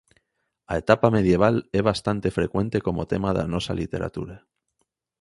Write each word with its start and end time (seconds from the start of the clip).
A 0.71 0.73
etapa 0.81 1.07
medieval 1.17 1.55
é 1.79 1.81
bastante 1.89 2.27
frecuente 2.37 2.77
como 2.85 3.07
tema 3.11 3.29
da 3.37 3.45
nosa 3.53 3.73
literatura. 3.81 4.35